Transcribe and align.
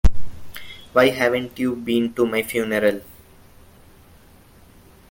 Why 0.93 1.09
haven't 1.09 1.59
you 1.59 1.75
been 1.75 2.11
to 2.15 2.25
my 2.25 2.41
funeral? 2.41 3.01